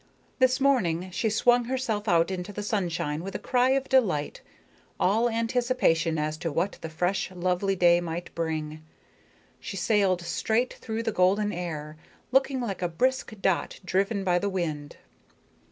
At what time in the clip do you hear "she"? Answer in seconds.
1.11-1.29, 9.59-9.77